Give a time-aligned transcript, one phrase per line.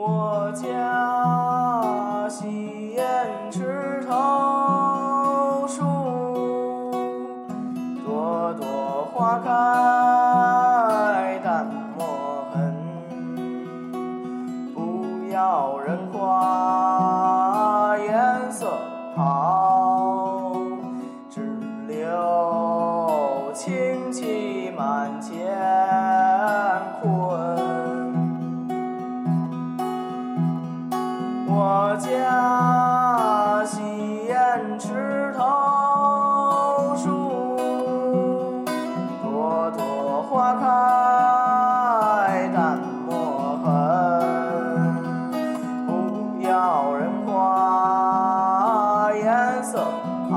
[0.00, 3.04] 我家西燕
[3.50, 5.82] 池头树，
[8.06, 8.64] 朵朵
[9.12, 11.66] 花开淡
[11.98, 12.06] 墨
[12.52, 12.76] 痕。
[14.72, 18.70] 不要人夸颜色
[19.16, 19.24] 好，
[31.98, 37.06] 家西燕池头树，
[39.20, 43.66] 朵朵花开淡墨痕。
[45.86, 49.84] 不要人夸颜色
[50.30, 50.36] 好，